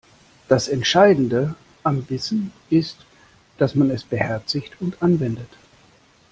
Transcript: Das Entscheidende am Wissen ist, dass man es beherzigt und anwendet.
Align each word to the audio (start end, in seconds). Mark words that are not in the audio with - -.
Das 0.47 0.67
Entscheidende 0.67 1.53
am 1.83 2.09
Wissen 2.09 2.51
ist, 2.71 3.05
dass 3.59 3.75
man 3.75 3.91
es 3.91 4.03
beherzigt 4.03 4.73
und 4.81 5.03
anwendet. 5.03 5.53